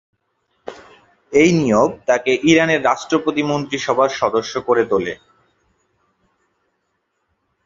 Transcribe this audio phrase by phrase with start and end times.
[1.33, 5.13] এই নিয়োগ তাকে ইরানের রাষ্ট্রপতি মন্ত্রিসভার সদস্য করে তোলে।